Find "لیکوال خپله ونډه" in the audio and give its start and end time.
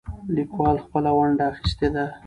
0.35-1.45